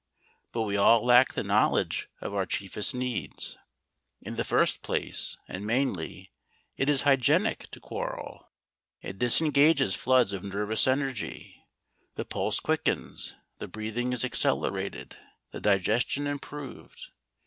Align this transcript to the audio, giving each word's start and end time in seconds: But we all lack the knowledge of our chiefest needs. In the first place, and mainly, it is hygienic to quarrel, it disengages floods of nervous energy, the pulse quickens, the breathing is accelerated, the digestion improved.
But 0.51 0.63
we 0.63 0.77
all 0.77 1.05
lack 1.05 1.33
the 1.33 1.43
knowledge 1.43 2.09
of 2.21 2.33
our 2.33 2.47
chiefest 2.47 2.95
needs. 2.95 3.59
In 4.19 4.35
the 4.35 4.43
first 4.43 4.81
place, 4.81 5.37
and 5.47 5.63
mainly, 5.63 6.31
it 6.75 6.89
is 6.89 7.03
hygienic 7.03 7.69
to 7.69 7.79
quarrel, 7.79 8.49
it 9.03 9.19
disengages 9.19 9.93
floods 9.93 10.33
of 10.33 10.43
nervous 10.43 10.87
energy, 10.87 11.67
the 12.15 12.25
pulse 12.25 12.59
quickens, 12.59 13.35
the 13.59 13.67
breathing 13.67 14.11
is 14.11 14.25
accelerated, 14.25 15.17
the 15.51 15.61
digestion 15.61 16.25
improved. 16.25 17.11